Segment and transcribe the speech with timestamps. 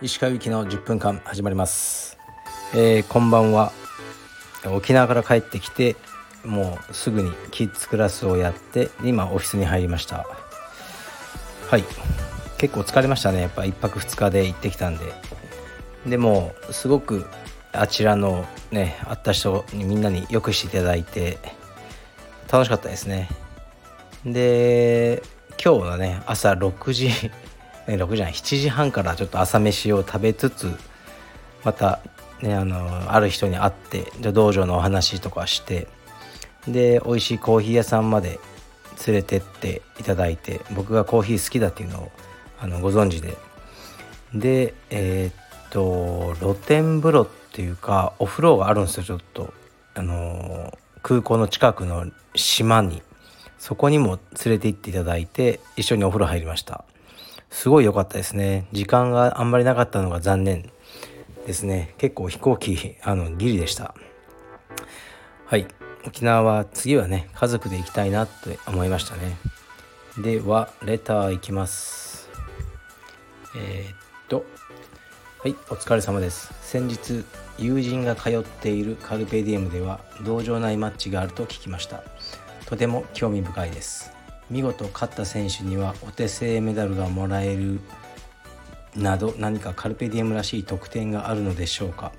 [0.00, 2.16] 石川由紀の10分間始まります、
[2.72, 3.72] えーこんばんは。
[4.66, 5.96] 沖縄から帰ってきて
[6.44, 10.24] もうすぐにキッズクラスをやって今オフィスに入りました。
[11.68, 11.84] はい。
[12.58, 13.40] 結構疲れましたね。
[13.40, 15.04] やっぱ1泊2日で行ってきたんで。
[16.06, 17.26] でもすごく
[17.72, 21.38] あちらのね会った人にみんなによくしていただいて
[22.52, 23.28] 楽しかったですね。
[24.26, 25.22] で
[25.62, 27.08] 今日のね朝6時
[27.86, 30.74] ね6時半7時半からちょっと朝飯を食べつつ
[31.62, 32.00] また
[32.40, 35.88] ねあのある人に会ってじゃ道場のお話とかして
[36.66, 38.38] で美味しいコーヒー屋さんまで
[39.06, 42.12] 連れてっていただいて僕がコーヒー好きだっていうのを
[42.60, 43.36] あのご存知で。
[44.34, 49.52] でえーっと露天風呂っていうかお風呂があるんですよちょっと。
[49.96, 53.02] あの空港の近くの島に。
[53.64, 56.84] そこにも連れて行っていただいて一緒にお風呂入りました。
[57.48, 58.66] すごい良かったですね。
[58.72, 60.70] 時間があんまりなかったのが残念
[61.46, 61.94] ですね。
[61.96, 63.94] 結構飛行機あのギリでした。
[65.46, 65.66] はい。
[66.06, 69.38] 沖縄は次はね家族で行きたいなって思いましたね。
[70.18, 72.28] ではレターいきます。
[73.56, 73.96] えーっ
[74.28, 74.44] と。
[75.38, 76.52] はいお疲れ様です。
[76.60, 77.24] 先日
[77.58, 82.04] 友人が通っているカルペディエムでは道場内マッチがあると聞きました。
[82.66, 84.12] とても興味深いです。
[84.50, 87.80] 見事勝った選手にはお手製メダルがもらえる
[88.94, 92.12] など何かカルペディエムらしい特典があるのでしょうか。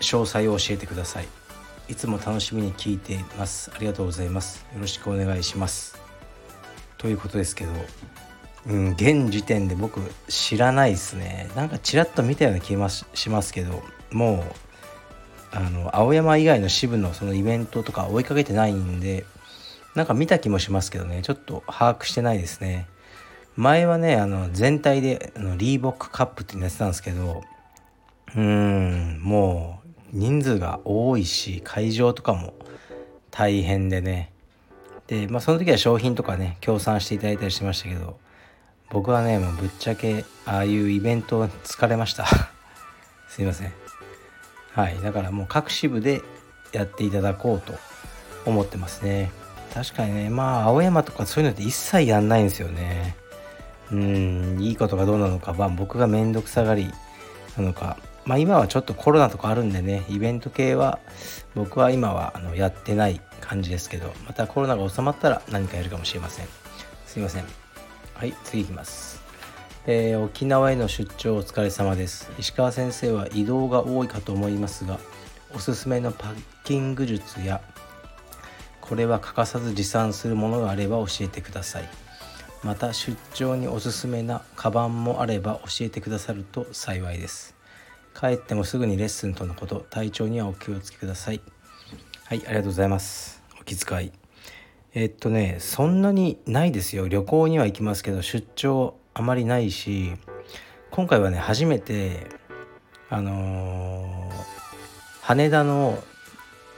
[0.00, 1.28] 詳細を教えてください。
[1.88, 3.70] いつも楽しみに聞いています。
[3.74, 4.66] ありがとうございます。
[4.74, 5.98] よろしくお願いします。
[6.98, 7.72] ということですけど
[8.66, 11.50] うん現時点で僕知らないですね。
[11.56, 14.71] なんかちらっと見たような気がしますけどもう
[15.52, 19.24] あの青山以外の支部のそのイベントとか追いかけてないんで
[19.94, 21.20] なんか見た気もしますけどね。
[21.22, 22.86] ちょっと把握してないですね。
[23.56, 27.42] 前はねあの全体であのリーボックカップってやってたんですけど
[28.34, 32.54] うーんもう人数が多いし会場とかも
[33.30, 34.32] 大変でね。
[35.06, 38.18] でまあその時は商品とかね協賛していただいたりしてましたけど
[38.88, 42.26] 僕はねもうぶっちゃけああいうイベント疲れました。
[43.28, 43.81] すいません。
[44.74, 46.22] はいだからもう各支部で
[46.72, 47.74] やっていただこうと
[48.46, 49.30] 思ってますね。
[49.74, 53.16] 確かにねまあ青山とかそういうのって一切やんないんですよね。
[53.90, 56.90] うんいいことがどうなのかまあ僕が面倒くさがり
[57.56, 57.96] なのか。
[58.24, 61.00] まあ今はちょっとコロナとかあるんでねイベント系は
[61.56, 66.46] 僕は今はあのやってない感じですけどまたコロナが収まったら何かやるかもしれません。
[67.04, 67.44] すいません。
[68.14, 69.11] はい次いきます。
[69.84, 72.30] えー沖縄への出張お疲れ様です。
[72.38, 75.00] 石川先生は移動が多いかと思いますが
[75.52, 77.60] おすすめのパッキング術や
[78.80, 81.88] これは欠かさず持参するものがあれば教えてください。
[82.62, 87.56] また出張におすすめなカバンもあれば教えてくださると幸いです。
[88.14, 91.40] 帰ってもすぐにレッスンとのこと体調にはお気をつけください。
[92.26, 93.42] はいありがとうございます。
[93.60, 94.12] お気遣い。
[94.94, 97.08] えっとねそんなにないですよ。
[97.08, 100.12] 旅行には行きますけど出張あまりないし
[100.90, 102.26] 今回はね初めて
[103.10, 104.22] あのー
[105.22, 106.02] 羽田の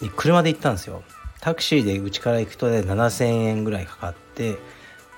[0.00, 1.02] に車で行ったんですよ。
[1.40, 4.58] タクシーでうちから行くとね7,000円ぐらいかかって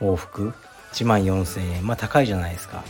[0.01, 0.53] 往復。
[0.93, 1.87] 1万4,000円。
[1.87, 2.85] まあ高いじゃないですか。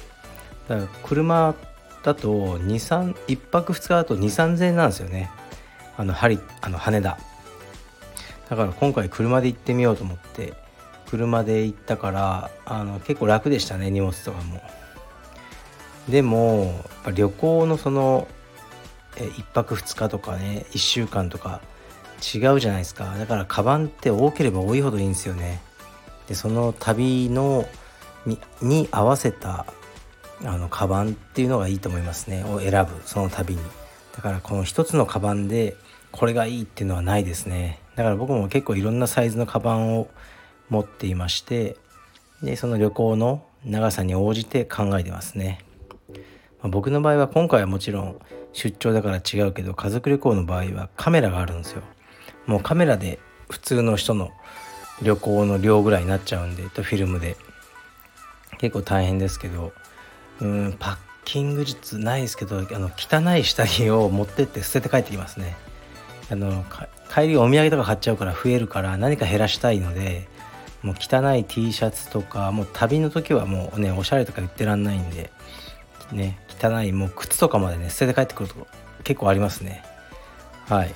[0.68, 1.54] だから車
[2.02, 5.30] だと23 1泊2日だと23000円なんですよね。
[5.98, 7.18] あのあの羽田。
[8.48, 10.54] だから今回車で行ってみようと思って。
[11.12, 14.62] 車で行ったからあの結構楽でしたね荷物とかも。
[16.08, 18.26] でもやっぱ旅行のその
[19.18, 21.60] え1泊2日とかね1週間とか
[22.34, 23.14] 違うじゃないですか。
[23.18, 25.60] だからカバンって多ければ多いほどいいんですよね。
[26.28, 27.66] でその旅の
[28.24, 29.66] にに合わせた
[30.42, 32.42] あのカバンっていうのがいいと思いますね。
[32.44, 33.60] を選ぶその旅に。
[34.16, 35.76] だからこの一つのカバンで
[36.10, 37.80] これがいいっていうのはないですね。
[37.96, 40.08] だから僕も結構いろんなサイズのカバンを
[40.70, 41.76] 持っていまして
[42.42, 45.60] でその旅行の長さに応じて考えてますね、
[46.08, 48.20] まあ僕の場合は今回はもちろん
[48.52, 51.82] 出張だから違うけど家族旅行の場合はカメラがあるんですよ。
[52.46, 53.18] もうカメラで
[53.48, 54.30] 普通の人の
[55.02, 57.36] 旅行の量ぐらいになっちゃうんでとフィルムで。
[58.58, 59.72] 結構大変ですけど
[60.40, 65.56] うんパッキング術ないですけどあの汚い下着を持ってって捨てて帰ってきますね。
[66.30, 66.64] あの
[67.12, 70.28] 帰りお土産とか買っちゃうから増えるから何か減らしたいので
[70.82, 75.30] もう汚い T シャツとかもう旅の時はもうねおしゃれとか言ってらんないんで
[76.10, 78.66] ね汚いもう靴とかまでね捨てて帰ってくるとこ
[79.04, 79.82] 結構ありますね。
[80.68, 80.94] はい。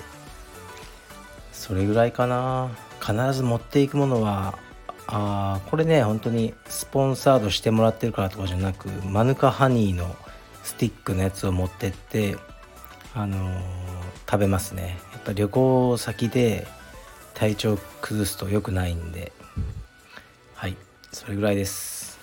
[1.52, 2.70] それぐらいかな。
[3.00, 4.58] 必ず持っていくものは
[5.06, 10.16] あこれね本当にスポンサードしてもらってるからとかじゃなくマヌカハニーの
[10.64, 12.36] スティックのやつを持ってって
[13.14, 13.60] あのー、
[14.28, 14.98] 食べますね。
[15.12, 16.66] やっぱ旅行先で
[17.36, 19.30] 体調崩すと良くないんで。
[20.54, 20.76] はい
[21.12, 22.18] それぐらいです。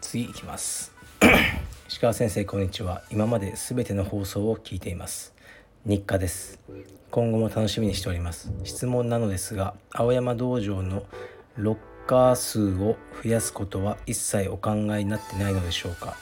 [0.00, 0.94] 次いきます。
[1.86, 3.02] 石川先生こんにちは。
[3.10, 5.34] 今まで全ての放送を聞いています。
[5.84, 6.58] 日課です。
[7.10, 8.50] 今後も楽しみにしております。
[8.64, 11.04] 質問なのですが青山道場の
[11.58, 16.16] ロッカー数を増やすことは一切お考えになってないのでしょうか。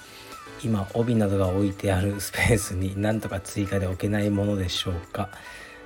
[0.64, 5.30] 今帯などが置いてあるスペースに何とか追加で置けないものでしょうか。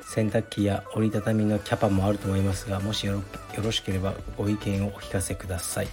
[0.09, 3.23] 洗濯機や折りたたみのキャパもあると思いますがもしよ
[3.63, 5.89] ろしければご意見をお聞かせください。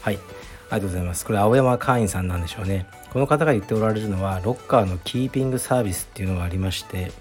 [0.00, 0.16] はい。
[0.16, 0.22] あり
[0.70, 1.24] がとうございます。
[1.24, 2.86] これ青山会員さんなんでしょうね。
[3.12, 7.12] この方が言っておられるのはロッカーのキーピングサービスっていうのがありまして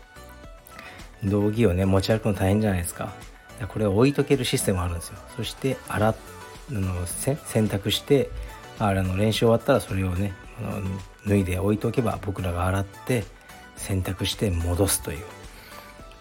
[1.23, 3.13] 道着をね持ち歩くの大変じゃないですか。
[3.67, 5.19] これを置いとけるシステムあるんですよ。
[5.37, 6.15] そして洗っ
[6.71, 7.37] の洗
[7.67, 8.29] 濯して
[8.79, 10.33] あの練習終わったらそれをね
[11.27, 13.23] 脱いで置いておけば僕らが洗って
[13.75, 15.25] 洗濯して戻すという。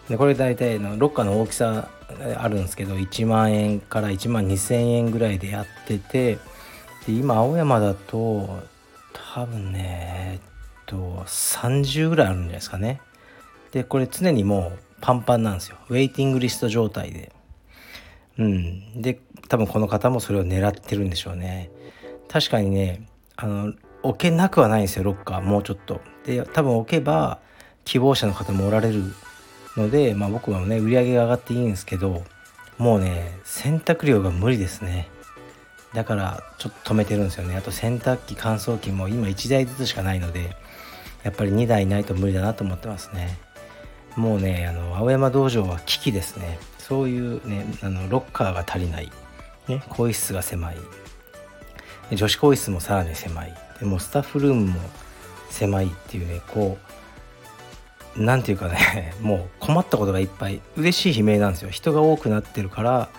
[0.09, 1.89] でこれ大体のロッカーの大きさ
[2.37, 6.35] あるんですけど1万円から1万2,000円ぐらいでやってて
[7.07, 8.59] で今青山だと
[9.33, 10.39] 多分ねえっ
[10.85, 13.01] と30ぐらいあるんじゃないですかね。
[13.71, 15.77] でこれ常にもうパンパンなんですよ。
[15.89, 17.31] ウェイティングリスト状態で。
[18.37, 19.01] うん。
[19.01, 21.71] で多分この方もそれを狙ってるんでしょうね。
[22.29, 23.73] 確かにねあの
[24.03, 26.01] 置けなくはないんですよロッカーもうちょっと。
[26.25, 27.39] で多分置けば
[27.85, 29.03] 希望者の方もおられる
[29.77, 32.23] ので、まあ、僕はね売り上げが上がっていいんですけど
[32.77, 35.09] もうね洗濯量が無理ですね。
[35.93, 37.55] だからちょっと止めてるんですよね。
[37.55, 40.55] あと洗濯機乾燥機も今1台ずつしかないので
[41.23, 43.37] やっぱり2台ないと無理だなと思ってますね。
[44.15, 46.59] もうねあの青山道場は危機ですね。
[46.79, 49.11] そういうねあのロッカーが足りない、
[49.67, 50.77] ね、更衣室が狭い。
[52.11, 53.53] 女子更衣室もさらに狭い。
[53.79, 54.79] でもスタッフルームも
[55.49, 57.02] 狭いっていうねこう
[58.15, 61.69] 何て言うかね もう困ったことがいっぱい嬉しい悲鳴なんですよ。
[61.69, 63.09] 人が多くなってるから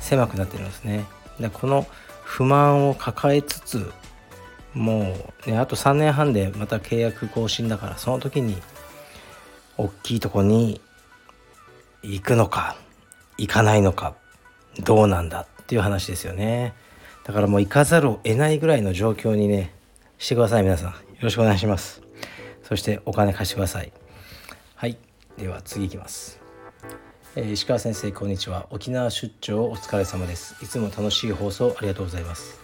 [0.00, 1.04] 狭くなってるんですね。
[1.40, 1.86] でこの
[2.22, 3.92] 不満を抱えつつ
[4.74, 8.60] もうねあと3年半でまた契約更新だからその時に
[9.76, 10.80] 大きいとこに
[12.02, 12.76] 行くのか
[13.38, 14.14] 行かないのか
[14.80, 16.74] どうなんだっていう話ですよね。
[17.24, 19.74] だからもう行かざるを得ないぐらいの状況にね
[20.18, 20.90] してください皆さん。
[20.90, 22.02] よろしくお願いします。
[22.64, 24.03] そしてお金貸してくださいはい。
[25.36, 26.40] では次いきます。
[27.34, 28.68] えー、石川先生こんにちは。
[28.70, 30.54] 沖縄出張お疲れ様です。
[30.62, 32.60] いつも楽しい放送ありがとうございます。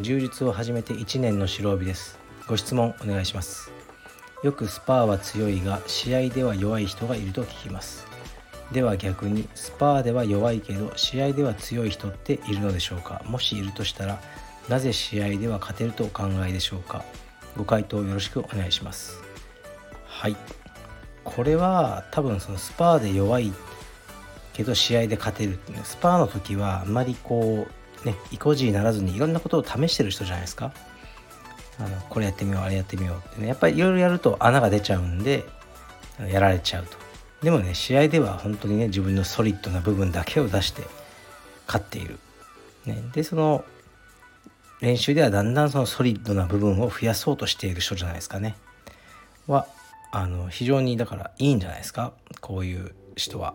[0.00, 2.18] 充実を始めて1年の白帯です。
[2.48, 3.70] ご質問お願いします。
[4.42, 8.04] よくスパーは強いが試合では弱い人がいると聞きます。
[8.72, 13.22] では逆にスパーでは弱いけど試合では強い人っているのでしょうか？
[13.26, 14.20] もしいるとしたら
[14.68, 17.04] なぜ試合では勝てるとお考えでしょうか？
[17.56, 19.20] ご回答よろしくお願いします。
[20.04, 20.36] はい。
[21.34, 23.52] これは多分そのスパーで弱い
[24.52, 27.66] けど試合で勝てるっていうスパーの時はあんまりこ
[28.02, 30.72] うね意固地にならずにいろんなことを試してる人じゃないですか。
[31.80, 33.48] あのこれやってみようあれやってみようってね。
[33.48, 35.44] やっぱりいろいろやると穴が出ちゃうんで
[36.28, 36.96] やられちゃうと。
[37.42, 40.82] でもね試合では本当にね自分のソリッドな部分だけを出して
[41.68, 42.18] 勝っている、
[42.84, 43.64] ね、でその
[44.80, 48.56] 練習ではだんだんそのソリッドな部分を増やそうとしている人じゃないですかね。
[49.46, 49.66] は
[50.10, 52.12] あの非常にだからいいんじゃないですか？
[52.40, 53.54] こういう人は。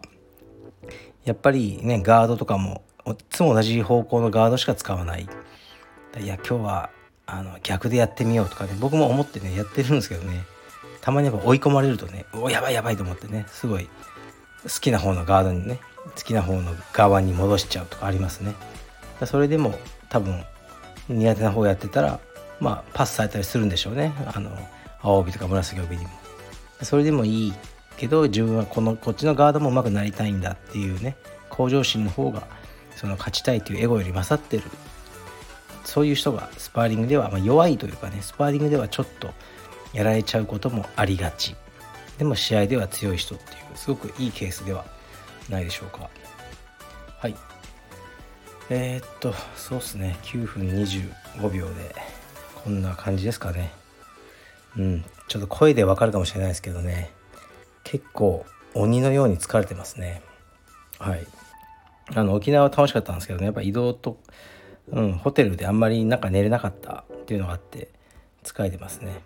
[1.25, 5.27] やっぱりねガードとかもいつも同じ方向のガードしか使わない。
[6.19, 6.89] いや今日は
[7.25, 10.43] あの逆でやってみようとかね僕も思ってねやってるんですけどね。
[11.01, 13.89] たまにやっぱ追い込まれるとねおやばいやばいと思ってねすごい
[14.63, 15.79] 好きな方のガードにね
[16.15, 18.53] 好きな方の側に戻しちゃうとかありますね。
[19.25, 19.73] それでも
[20.09, 20.43] 多分
[21.09, 22.19] 苦手な方やってたら
[22.59, 24.13] まあパスされたりするんでしょうね。
[24.33, 24.51] あの
[25.01, 26.09] 青帯とか紫帯にも。
[26.83, 27.53] それでもいい
[27.97, 31.15] けど自分はこのこっちのガードも上手くなりたいんだっていうね
[31.49, 32.47] 向上心の方が
[32.95, 34.63] その勝ちたいというエゴより勝ってる。
[35.83, 39.31] そういう人がスパーリングでは、まあ、弱いというかねスパーリングではちょっと
[39.91, 41.55] やられちゃうこともありがち。
[42.17, 44.85] でも試合では強い人っていうすごくいいケースでは
[45.49, 46.09] ないでしょうか。
[47.19, 47.35] はい。
[48.69, 50.17] えー、っとそうっすね。
[50.23, 51.95] 9分25秒で
[52.63, 53.71] こんな感じですかね。
[54.77, 55.05] うん。
[55.27, 57.11] ちょっと声でわかるかもしれないですけどね。
[57.83, 60.21] 結構鬼のように疲れてますね。
[60.99, 61.25] はい。
[62.15, 63.45] あの沖縄は楽しかったんですけどね。
[63.45, 64.19] やっぱ移動と、
[64.91, 67.89] うん、ホテルであんまりなんか寝れなかったっていうのがあって
[68.43, 69.23] 疲れてますね。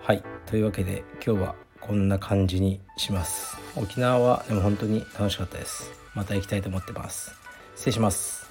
[0.00, 0.22] はい。
[0.46, 3.56] というわけで今日はこんな感じにします。
[3.76, 5.90] 沖縄はでも本当に楽しかったです。
[6.14, 7.34] また行きたいと思ってます。
[7.74, 8.48] 失礼します。